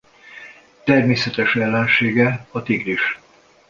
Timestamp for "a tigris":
2.51-3.19